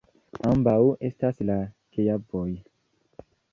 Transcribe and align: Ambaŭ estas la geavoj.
Ambaŭ 0.51 0.73
estas 1.09 1.43
la 1.51 1.59
geavoj. 1.99 2.49